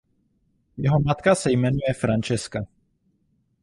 [0.77, 2.65] Jeho matka se jmenuje Francesca.